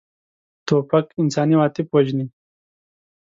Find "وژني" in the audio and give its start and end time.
1.95-2.25